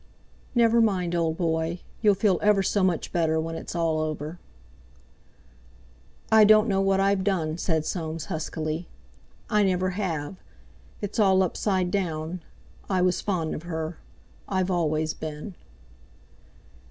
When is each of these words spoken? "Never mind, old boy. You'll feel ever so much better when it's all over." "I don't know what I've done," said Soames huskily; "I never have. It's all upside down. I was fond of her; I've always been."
"Never 0.55 0.81
mind, 0.81 1.13
old 1.13 1.37
boy. 1.37 1.79
You'll 2.01 2.15
feel 2.15 2.39
ever 2.41 2.63
so 2.63 2.83
much 2.83 3.13
better 3.13 3.39
when 3.39 3.53
it's 3.53 3.75
all 3.75 3.99
over." 3.99 4.39
"I 6.31 6.43
don't 6.43 6.67
know 6.67 6.81
what 6.81 6.99
I've 6.99 7.23
done," 7.23 7.59
said 7.59 7.85
Soames 7.85 8.25
huskily; 8.25 8.87
"I 9.47 9.61
never 9.61 9.91
have. 9.91 10.37
It's 11.01 11.19
all 11.19 11.43
upside 11.43 11.91
down. 11.91 12.41
I 12.89 13.03
was 13.03 13.21
fond 13.21 13.53
of 13.53 13.61
her; 13.61 13.99
I've 14.49 14.71
always 14.71 15.13
been." 15.13 15.53